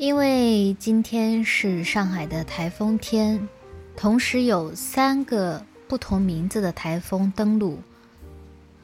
[0.00, 3.46] 因为今天是上海的台风天，
[3.94, 7.78] 同时有三个不同名字的台风登陆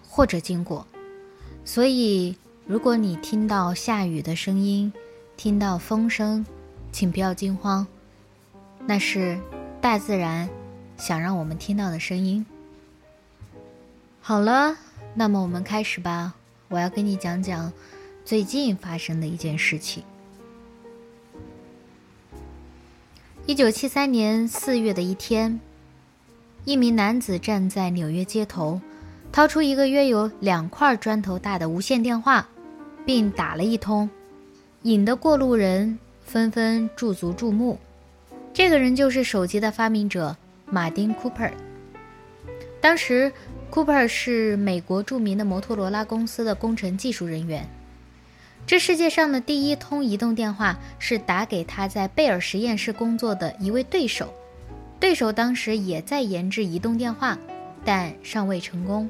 [0.07, 0.87] 或者经过，
[1.65, 4.93] 所以如果你听到下雨的声音，
[5.39, 6.45] 听到风声，
[6.93, 7.87] 请不要惊慌，
[8.85, 9.41] 那是
[9.81, 10.47] 大自然
[10.99, 12.45] 想让我们听到的声音。
[14.21, 14.77] 好了，
[15.15, 16.35] 那么我们开始吧，
[16.69, 17.73] 我要跟你讲讲
[18.23, 20.05] 最近发生的一件事情。
[23.47, 25.61] 一九七三年四月的一天，
[26.65, 28.81] 一名男子站在纽约街头，
[29.31, 32.49] 掏出一个约有两块砖头大的无线电话，
[33.05, 34.11] 并打了一通，
[34.83, 37.79] 引得过路人纷纷驻足注目。
[38.53, 40.37] 这个人就是手机的发明者
[40.69, 41.49] 马丁·库珀。
[42.81, 43.33] 当时，
[43.71, 47.65] 库珀是美国著名的摩托罗拉公司的工程技术人员。
[48.67, 54.35] 这世界上的第一通移动电话是打给他在贝尔实验室工作的一位对手，
[54.99, 57.39] 对手当时也在研制移动电话，
[57.85, 59.09] 但尚未成功。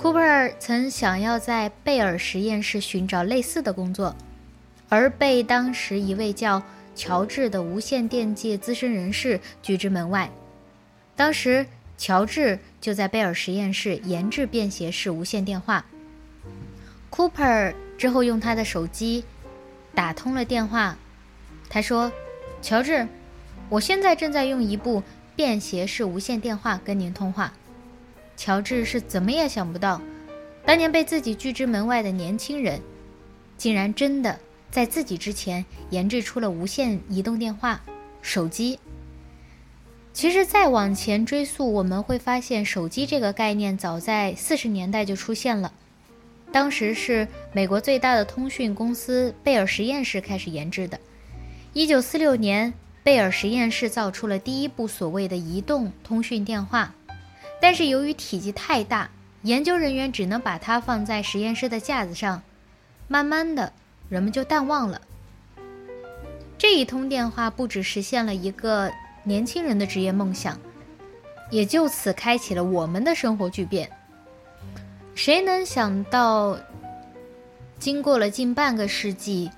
[0.00, 4.14] 库珀尔曾想要在贝尔实验室寻找类似的工作，
[4.88, 6.62] 而被当时一位叫
[6.94, 10.30] 乔治的无线电界资深人士拒之门外。
[11.16, 15.84] 当时乔治就在贝尔实验室研制便携式无线电话，
[17.10, 17.74] 库珀尔。
[17.98, 19.24] 之后用他的手机
[19.94, 20.96] 打通了电话，
[21.68, 22.10] 他说
[22.62, 23.06] ：“乔治，
[23.68, 25.02] 我现在正在用一部
[25.34, 27.52] 便携式无线电话跟您通话。”
[28.36, 30.00] 乔治是怎么也想不到，
[30.64, 32.80] 当年被自己拒之门外的年轻人，
[33.56, 34.38] 竟然真的
[34.70, 37.80] 在自己之前研制出了无线移动电话
[38.22, 38.78] 手机。
[40.12, 45.72] 其实再往前追溯，我们会发现手机这个概念早在四十年代就出现了。
[46.50, 50.98] 当时是美国最大的通讯公司贝尔实验室开始研制的。
[51.74, 52.72] 一九四六年，
[53.02, 56.94] 贝尔实验室造出了第一部所谓的移动通讯电话，
[57.60, 59.10] 但是由于体积太大，
[59.42, 62.42] 研究人员只能把它放在实验室的架子上。
[63.06, 63.72] 慢慢的，
[64.08, 65.00] 人们就淡忘了。
[66.56, 68.90] 这一通电话不只实现了一个
[69.22, 70.58] 年轻人的职业梦想，
[71.50, 73.88] 也就此开启了我们的生活巨变。
[75.18, 76.56] 谁能想到，
[77.76, 79.50] 经过了近半个世纪，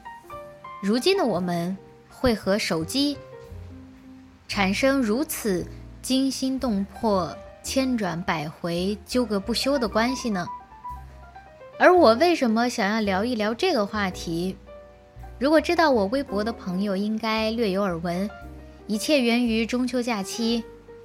[0.82, 1.76] 如今的我们
[2.08, 3.14] 会和手机
[4.48, 5.66] 产生如此
[6.00, 10.46] 惊心动魄、千转百回、纠葛不休的关系呢？
[11.78, 14.56] 而我为什么想要聊一聊这个话题？
[15.38, 18.30] 如果知道我微博的朋友应该略有耳闻，
[18.86, 20.64] 一切源于中秋假期，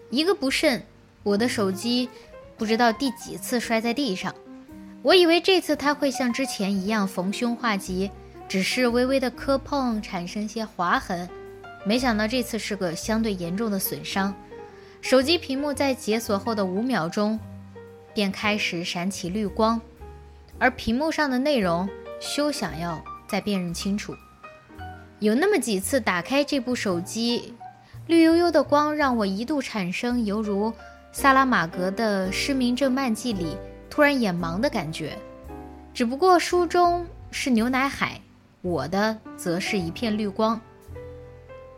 [0.09, 0.81] 一个不慎，
[1.23, 2.07] 我的手机
[2.55, 4.33] 不知道第几次摔在地上。
[5.05, 8.09] 我以为这次它会像之前一样逢凶化吉，
[8.49, 11.29] 只是微微的磕碰产生些划痕，
[11.85, 14.33] 没想到这次是个相对严重的损伤。
[15.01, 17.39] 手机屏幕在解锁后的五秒钟，
[18.15, 19.79] 便开始闪起绿光，
[20.57, 21.87] 而屏幕上的内容
[22.19, 24.15] 休想要再辨认清楚。
[25.19, 27.53] 有那么几次打开这部手机，
[28.07, 30.73] 绿油油的光让我一度产生犹如
[31.11, 33.55] 萨拉玛格的《失明症漫记》里。
[33.95, 35.17] 突然眼盲的感觉，
[35.93, 38.19] 只不过书中是牛奶海，
[38.61, 40.59] 我的则是一片绿光。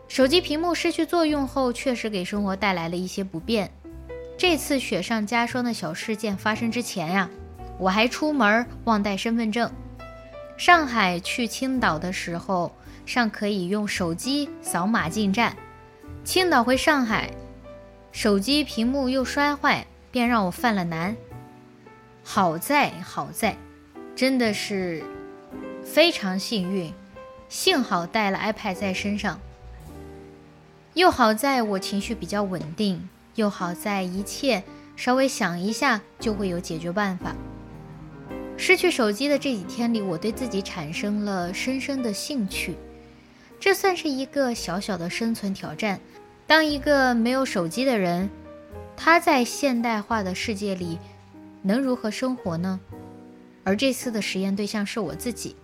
[0.07, 3.69] 手机屏幕失去作用后，确实给生活带来了一些不便。
[4.35, 7.29] 这次雪上加霜的小事件发生之前呀，
[7.77, 9.71] 我还出门忘带身份证。
[10.57, 12.75] 上海去青岛的时候，
[13.05, 15.51] 尚可以用手机扫码进站；
[16.23, 17.29] 青岛回上海，
[18.11, 21.15] 手机屏幕又摔坏，便让我犯了难。
[22.29, 23.55] 好在好在，
[24.13, 25.01] 真的是
[25.81, 26.93] 非常幸运，
[27.47, 29.39] 幸好带了 iPad 在身上。
[30.93, 34.61] 又好在我情绪比较稳定，又好在一切
[34.97, 37.33] 稍微想一下就会有解决办法。
[38.57, 42.75] 失去手机的这几天里，我对自己产生了深深的兴趣，
[43.57, 46.01] 这算是一个小小的生存挑战。
[46.45, 48.29] 当一个没有手机的人，
[48.97, 50.99] 他在现代化的世界里。
[51.61, 52.79] 能如何生活呢？
[53.63, 55.55] 而这次的实验对象是我自己。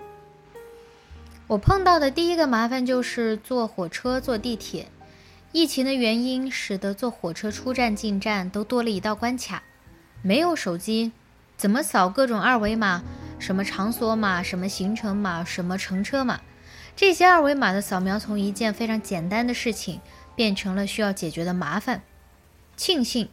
[1.48, 4.88] 我碰到的第一个麻烦就是坐火车、坐地铁。
[5.52, 9.62] 疫情的原因使得坐火车出站进站都多了一道关卡，
[10.22, 11.12] 没有手机，
[11.56, 13.04] 怎么扫各种二维码？
[13.40, 16.40] 什么场所码、什么行程码、什么乘车码，
[16.96, 20.00] 这些二维码的扫描从一件非常简单的事情
[20.34, 22.02] 变成了需要解决的麻烦。
[22.78, 23.28] 庆幸，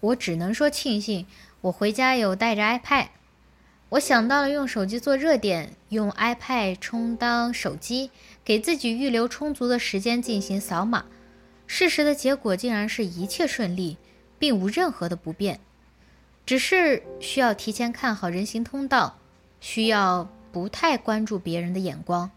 [0.00, 1.26] 我只能说庆幸，
[1.64, 3.06] 我回家有带着 iPad。
[3.88, 8.10] 我想到了用手机做热点，用 iPad 充当手机，
[8.44, 11.06] 给自己预留充足的时间进行扫码。
[11.66, 13.96] 事实的结果竟然是一切顺利，
[14.38, 15.58] 并无任何的不便，
[16.44, 19.16] 只是需要提前看好人行通道，
[19.58, 22.30] 需要不太关注别人的眼光。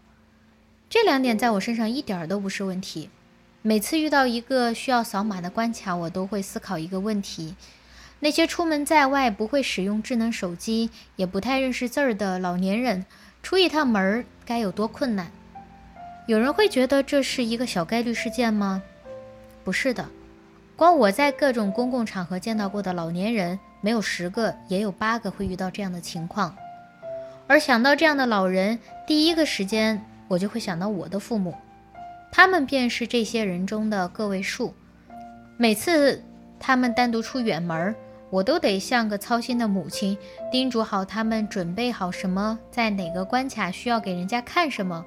[0.88, 3.10] 这两点在我身上一点儿都不是问题。
[3.60, 7.54] 每次遇到一个需要扫码的关卡，我都会思考一个问题。
[8.20, 13.06] 那些出门在外不会使用智能手机，也不太认识字儿的老年人，
[13.44, 15.30] 出一趟门儿该有多困难？
[16.26, 18.82] 有人会觉得这是一个小概率事件吗？
[19.62, 20.08] 不是的，
[20.74, 26.56] 光我在各种公共场合见到过的老年人，没有十个也有八个会遇到这样的情况。
[27.46, 31.54] 而想到这样的老人，第一个时间我就会想到我的父母，
[32.32, 34.74] 他们便是这些人中的个位数。
[35.56, 36.22] 每次
[36.58, 37.94] 他们单独出远门儿。
[38.30, 40.16] 我都得像个操心的母亲，
[40.52, 45.04] 叮嘱好他们准备好什么，在哪个关卡需要给人家看什么。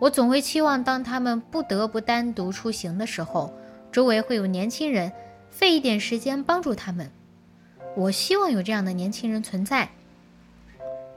[0.00, 3.52] 我总会期望，当他们不得不单独出行的时候，
[3.90, 5.12] 周围会有年轻人，
[5.50, 7.10] 费一点时间帮助他们。
[7.96, 9.88] 我希望有这样的年轻人存在，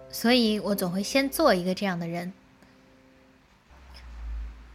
[0.10, 2.34] 所以我总会先做一个这样的人。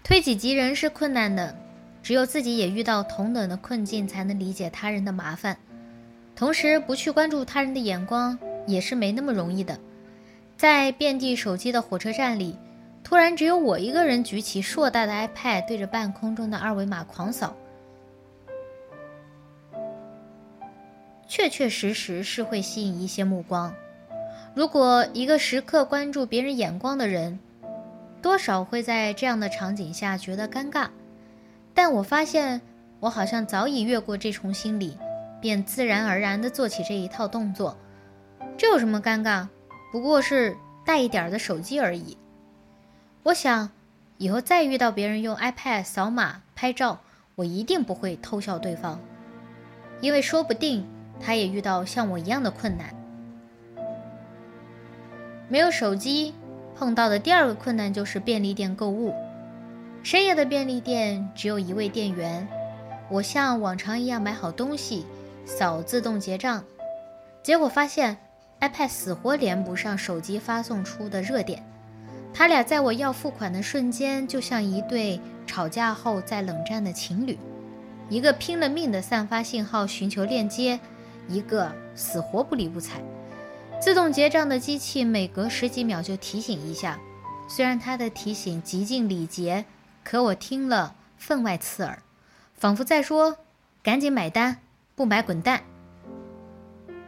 [0.05, 1.57] 推己及人是困难的，
[2.01, 5.59] 只有自己也遇到同等的困境，才能理解他人的麻烦。
[6.37, 9.77] 同时，不去关注他人的眼光也是没那么容易的。
[10.57, 12.57] 在遍地手机的火车站里，
[13.03, 17.57] 突然只有我一个人举起硕大的 iPad，对着半空中的二维码狂扫，
[21.27, 23.75] 确确实实是会吸引一些目光。
[24.55, 27.39] 如果一个时刻关注别人眼光的人，
[28.21, 30.89] 多少会在这样的场景下觉得尴尬。
[31.73, 32.61] 但我发现，
[33.01, 34.99] 我好像早已越过这重心理。
[35.41, 37.77] 便自然而然地做起这一套动作，
[38.57, 39.47] 这有什么尴尬？
[39.93, 42.17] 不过是带一点的手机而已。
[43.23, 43.71] 我想，
[44.19, 47.01] 以后再遇到别人用 iPad 扫码拍照，
[47.35, 48.99] 我一定不会偷笑对方，
[50.01, 50.87] 因为说不定
[51.21, 52.95] 他也遇到像我一样的困难。
[55.49, 56.35] 没有手机，
[56.77, 59.15] 碰到的第二个困难就是便利店购物。
[60.03, 62.47] 深夜的便利店只有一位店员，
[63.11, 65.05] 我像往常一样买好东西。
[65.47, 66.63] 扫自动结账，
[67.43, 68.19] 结果发现
[68.61, 71.65] iPad 死活连不上手机发送出的热点。
[72.35, 77.39] 他俩在我要付款的瞬间，就像一对吵架后在冷战的情侣，
[78.11, 80.79] 一个拼了命的散发信号寻求链接，
[81.29, 83.01] 一个死活不理不睬。
[83.81, 86.99] 自动结账的机器每隔十几秒就提醒一下，
[87.49, 89.65] 虽然它的提醒极尽礼节，
[90.03, 92.03] 可我听了分外刺耳，
[92.55, 93.37] 仿佛在说
[93.83, 94.59] ：“赶紧买单。”
[94.97, 95.63] 不买滚蛋！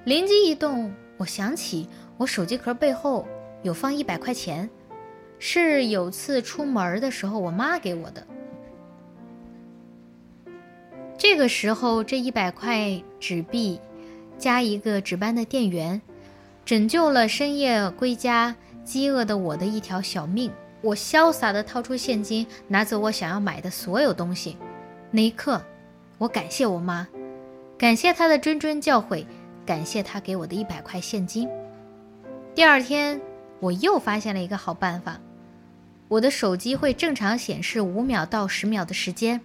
[0.04, 1.88] 灵机一动，我想起
[2.18, 3.26] 我手机壳背后
[3.62, 4.68] 有放一百块钱，
[5.38, 8.26] 是有次出门的时候我妈给我的。
[11.16, 13.80] 这个时候，这一百块纸币
[14.36, 15.98] 加一个值班的店员，
[16.66, 18.54] 拯救了深夜归家
[18.84, 20.52] 饥饿的我的一条小命。
[20.82, 24.58] 我潇洒地掏出现金，拿走我想要买的所有东西。
[25.10, 25.58] 那一刻，
[26.18, 27.08] 我感谢我妈。
[27.78, 29.24] 感谢他的谆谆教诲，
[29.64, 31.48] 感谢他给我的一百块现金。
[32.52, 33.20] 第二天，
[33.60, 35.20] 我又发现了一个好办法，
[36.08, 39.40] 我的手机会正常显示五秒到十秒的时间，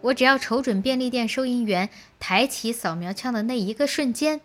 [0.00, 4.40] 我只要瞅准便利店收银员抬起扫描枪的那一个瞬间，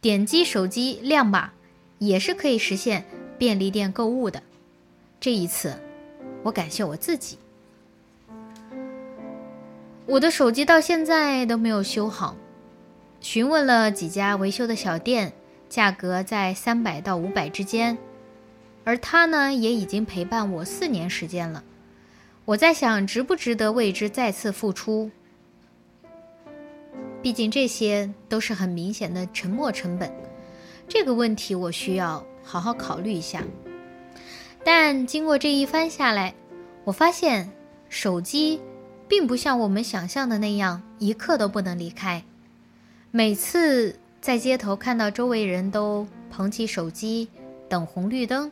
[0.00, 1.52] 点击手机亮码，
[2.00, 3.04] 也是可以实现
[3.38, 4.42] 便利店购物的。
[5.20, 5.78] 这一次，
[6.42, 7.38] 我感谢我自己。
[10.06, 12.36] 我的手机到现在都没有修好，
[13.20, 15.32] 询问了几家维修的小店，
[15.70, 17.96] 价格在三百到五百之间，
[18.84, 21.64] 而它呢也已经陪伴我四年时间了。
[22.44, 25.10] 我在想，值不值得为之再次付出？
[27.22, 30.12] 毕竟这些都是很明显的沉没成本，
[30.86, 33.42] 这个问题我需要好好考虑一下。
[34.62, 36.34] 但经过这一番下来，
[36.84, 37.50] 我发现
[37.88, 38.60] 手机。
[39.08, 42.24] 并不像我们想象的那样，一刻都不能离开。
[43.10, 47.28] 每次在街头看到周围人都捧起手机
[47.68, 48.50] 等红绿灯，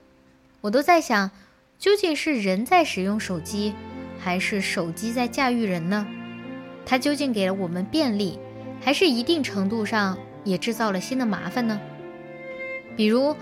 [0.61, 1.31] 我都在想，
[1.79, 3.75] 究竟是人在使用手机，
[4.21, 6.07] 还是手机在驾驭人呢？
[6.85, 8.39] 它究竟给了我们便利，
[8.81, 11.81] 还是一定程度上也制造了新的麻烦呢？
[12.97, 13.35] 比如，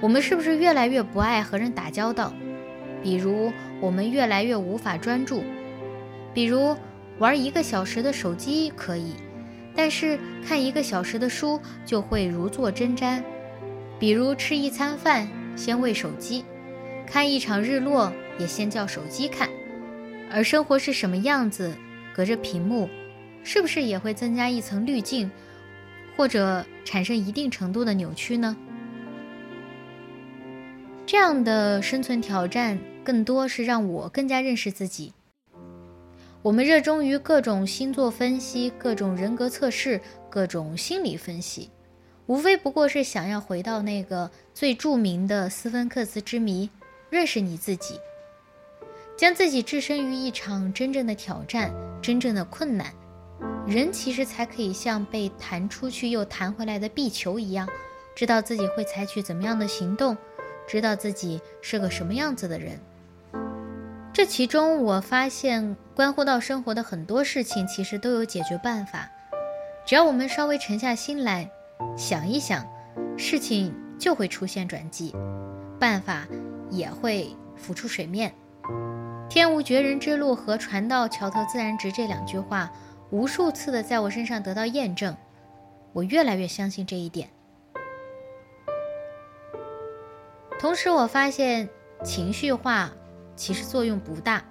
[0.00, 2.32] 我们是不是越来越不爱和人打交道？
[3.02, 3.50] 比如，
[3.80, 5.42] 我们越来越无法专注？
[6.32, 6.76] 比如，
[7.18, 9.14] 玩一个小时的手机可以，
[9.74, 13.22] 但是看一个小时的书就会如坐针毡；
[13.98, 16.44] 比如，吃一餐饭先喂手机，
[17.06, 19.48] 看一场日落也先叫手机看。
[20.32, 21.74] 而生活是什么样子？
[22.14, 22.88] 隔着屏幕，
[23.42, 25.30] 是不是也会增加一层滤镜，
[26.16, 28.56] 或者产生一定程度的扭曲呢？
[31.06, 35.12] 这样的生存挑战，更多是让我更加认识自己。
[36.42, 41.70] 我们热衷于各种星座分析、各种人格测试、各种心理分析，
[42.24, 46.70] 无非不过是想要回到那个最著名的斯芬克斯之谜：
[47.10, 48.00] 认识你自己。
[49.18, 51.70] 将自己置身于一场真正的挑战、
[52.00, 52.90] 真正的困难，
[53.66, 57.68] 人其实才可以像被弹出去又弹回来的壁球一样，
[58.16, 60.16] 知道自己会采取怎么样的行动，
[60.66, 62.80] 知道自己是个什么样子的人。
[64.20, 69.10] 这其中，我发现关乎到生活的很多事情，其实都有解决办法。
[69.86, 71.50] 只要我们稍微沉下心来
[71.96, 72.62] 想一想，
[73.16, 75.16] 事情就会出现转机，
[75.78, 76.28] 办法
[76.68, 78.30] 也会浮出水面。
[79.30, 82.70] 天无绝人之路和船到桥头自然直这两句话，
[83.08, 85.16] 无数次的在我身上得到验证，
[85.94, 87.26] 我越来越相信这一点。
[90.58, 91.66] 同时，我发现
[92.04, 92.92] 情绪化
[93.40, 94.44] 其实作用不大。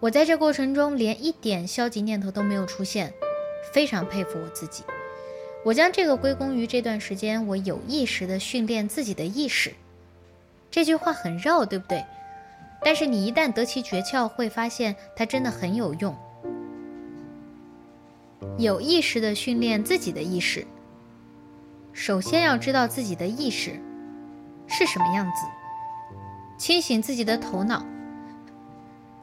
[0.00, 3.12] 我在这过程中连一点消极念头都没有出现，
[3.74, 4.82] 非常佩服我自己。
[5.62, 9.70] 我将这个归功于这段时间我有意识的训练自己的意识。
[10.70, 12.02] 这句话很绕，对不对？
[12.82, 16.16] 但是你一旦得其诀窍，会发现它真的很有用。
[18.56, 20.66] 有意识的训练自己的意识，
[21.92, 23.78] 首先要知道自己的意识
[24.66, 25.46] 是什么样子，
[26.56, 27.86] 清醒自己的头脑，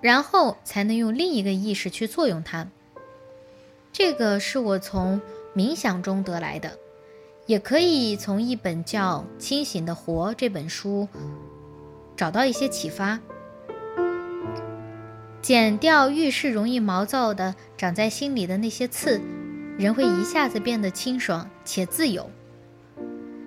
[0.02, 2.68] 然后才能用另一个意识去作用它。
[3.92, 5.22] 这个是我从
[5.56, 6.78] 冥想中得来的，
[7.46, 11.08] 也可以从一本叫《清醒的活》这本书
[12.16, 13.20] 找到一些启发。
[15.42, 19.22] 剪掉遇事容易毛躁的长在心里的那些刺，
[19.78, 22.30] 人会一下子变得清爽且自由。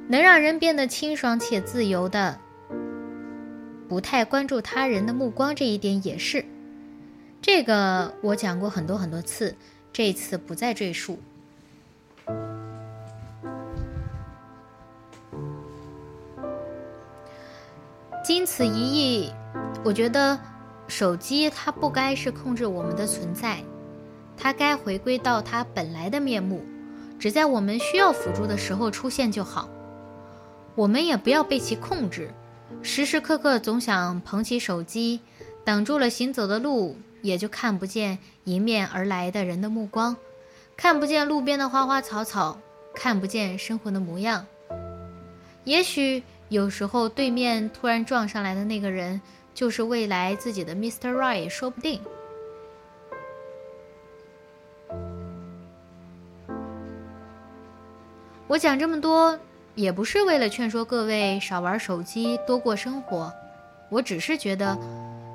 [0.09, 2.39] 能让人变得清爽且自由的，
[3.93, 6.47] 不太关注他人的目光，这一点也是。
[7.43, 9.55] 这个我讲过很多很多次，
[9.93, 11.19] 这次不再赘述。
[18.25, 19.31] 经此一役，
[19.85, 20.41] 我觉得。
[20.89, 23.63] 手机它不该是控制我们的存在，
[24.39, 26.63] 它该回归到它本来的面目，
[27.19, 29.69] 只在我们需要辅助的时候出现就好。
[30.75, 32.31] 我们也不要被其控制，
[32.81, 35.21] 时时刻刻总想捧起手机，
[35.65, 40.17] 挡住了行走的路，也就看不见迎面而来的人的目光，
[40.77, 42.59] 看不见路边的花花草草，
[42.95, 44.47] 看不见生活的模样。
[45.65, 49.21] 也许有时候对面突然撞上来的那个人。
[49.55, 51.13] 就是未来自己的 Mr.
[51.13, 52.01] Right，说不定。
[58.47, 59.39] 我讲这么多，
[59.75, 63.33] 也不是为了劝说各位少玩手机，多过生活。
[63.89, 64.79] 我只是觉得，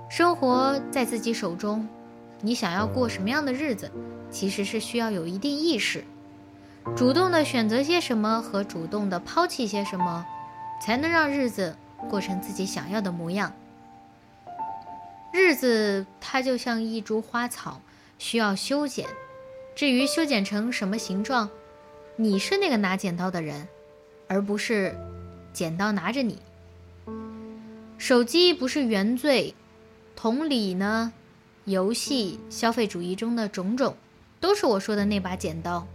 [0.09, 1.87] 生活在自己手中，
[2.41, 3.91] 你想要过什么样的日子，
[4.29, 6.03] 其实是需要有一定意识，
[6.95, 10.25] 主动的选择些什么和主动的抛弃些什么，
[10.81, 11.75] 才能让日子
[12.09, 13.51] 过成自己想要的模样。
[15.31, 17.81] 日子它就像一株花草，
[18.17, 19.07] 需要修剪。
[19.75, 21.47] 至于修剪成什么形状，
[22.15, 23.67] 你是那个拿剪刀的人，
[24.27, 24.95] 而不是
[25.53, 26.39] 剪刀拿着你。
[27.97, 29.55] 手机不是原罪，
[30.15, 31.11] 同理呢，
[31.65, 33.95] 游戏、消费主义中的种种，
[34.39, 35.87] 都是我说的那把剪刀。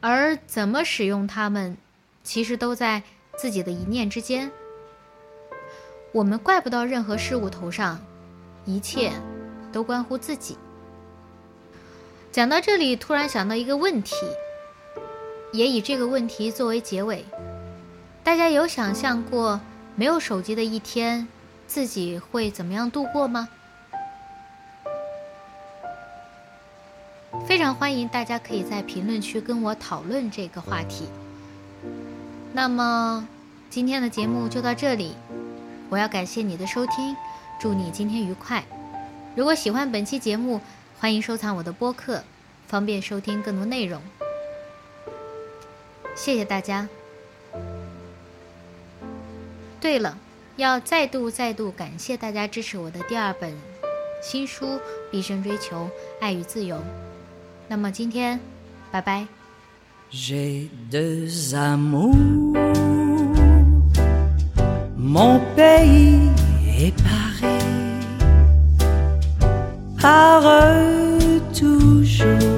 [0.00, 1.76] 而怎么使用它们，
[2.24, 3.02] 其实都在
[3.36, 4.50] 自己的一念之间。
[6.12, 8.00] 我们怪不到任何事物头上。
[8.64, 9.10] 一切
[9.72, 10.56] 都关乎自己。
[12.30, 14.14] 讲到这里，突然想到一个问题，
[15.52, 17.24] 也以这个问题作为结尾。
[18.24, 19.60] 大家有想象过
[19.94, 21.28] 没有手机的一天，
[21.66, 23.48] 自己会怎么样度过吗？
[27.46, 31.06] 非常欢迎大家可以在评论区跟我讨论这个话题。
[32.52, 33.26] 那么
[33.68, 35.14] 今天的节目就到这里，
[35.88, 37.16] 我要感谢你的收听，
[37.58, 38.64] 祝你今天愉快。
[39.34, 40.60] 如果喜欢本期节目，
[41.00, 42.22] 欢迎收藏我的播客，
[42.68, 44.00] 方便收听更多内容。
[46.14, 46.88] 谢谢大家。
[49.80, 50.16] 对了，
[50.56, 53.52] 要再度再度感谢大家支持我的第二本
[54.22, 54.66] 新书
[55.10, 55.90] 《毕生追求
[56.20, 56.76] 爱与自由》。
[57.68, 58.38] 那么今天，
[58.90, 59.26] 拜拜。
[60.12, 62.54] J'ai deux amours,
[64.96, 66.28] mon pays
[66.66, 67.64] est Paris,
[69.98, 72.51] par eux toujours,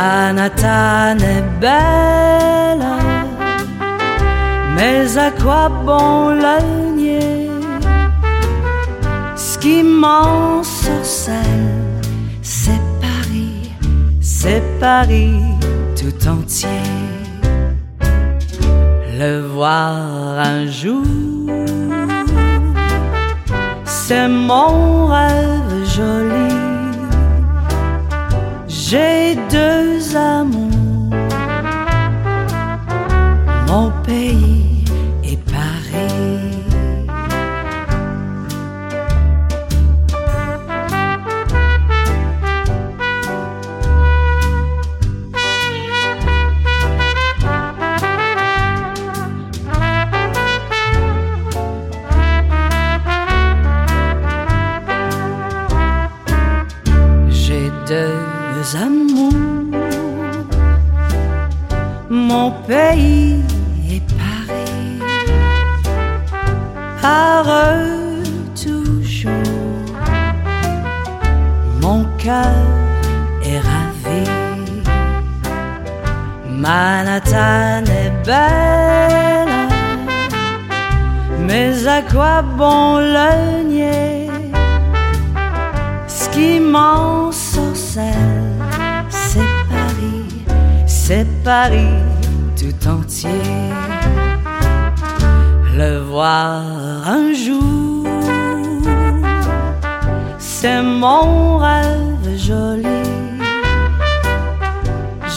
[0.00, 2.86] Manhattan est belle,
[4.74, 6.56] mais à quoi bon le
[6.96, 7.50] nier?
[9.36, 11.44] Ce qui m'ensorcelle,
[12.40, 13.72] c'est Paris,
[14.22, 15.42] c'est Paris
[15.98, 16.86] tout entier.
[19.20, 21.04] Le voir un jour,
[23.84, 26.39] c'est mon rêve joli.
[28.90, 31.14] J'ai deux amours,
[33.68, 34.39] mon pays
[76.60, 79.68] Manhattan est belle,
[81.46, 84.28] mais à quoi bon le nier?
[86.06, 88.14] Ce qui m'ensorcelle,
[89.08, 90.44] c'est Paris,
[90.86, 91.96] c'est Paris
[92.58, 93.46] tout entier.
[95.78, 96.62] Le voir
[97.06, 98.06] un jour,
[100.38, 102.84] c'est mon rêve joli.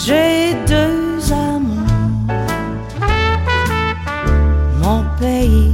[0.05, 0.42] J'ai
[4.93, 5.73] mon pays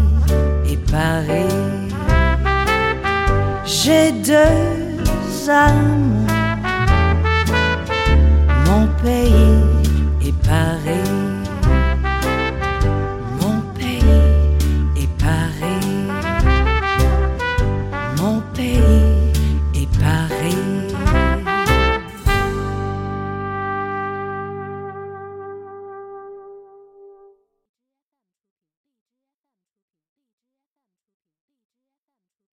[0.71, 1.55] et Paris.
[3.65, 6.28] J'ai deux amours,